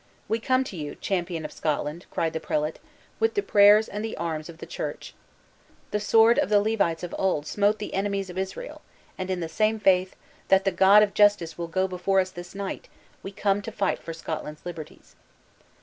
"We 0.27 0.39
come 0.39 0.63
to 0.63 0.75
you, 0.75 0.95
champion 0.95 1.45
of 1.45 1.51
Scotland," 1.51 2.07
cried 2.09 2.33
the 2.33 2.39
prelate, 2.39 2.79
"with 3.19 3.35
the 3.35 3.43
prayers 3.43 3.87
and 3.87 4.03
the 4.03 4.17
arms 4.17 4.49
of 4.49 4.57
the 4.57 4.65
church. 4.65 5.13
The 5.91 5.99
sword 5.99 6.39
of 6.39 6.49
the 6.49 6.59
Levites 6.59 7.03
of 7.03 7.13
old 7.19 7.45
smote 7.45 7.77
the 7.77 7.93
enemies 7.93 8.27
of 8.31 8.35
Israel; 8.35 8.81
and 9.15 9.29
in 9.29 9.41
the 9.41 9.47
same 9.47 9.79
faith, 9.79 10.15
that 10.47 10.65
the 10.65 10.71
God 10.71 11.03
of 11.03 11.13
Justice 11.13 11.55
will 11.55 11.67
go 11.67 11.87
before 11.87 12.19
us 12.19 12.31
this 12.31 12.55
night, 12.55 12.87
we 13.21 13.31
come 13.31 13.61
to 13.61 13.71
fight 13.71 13.99
for 14.01 14.11
Scotland's 14.11 14.65
liberties." 14.65 15.15